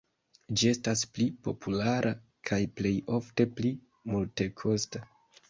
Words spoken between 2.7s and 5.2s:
plej ofte pli multekosta.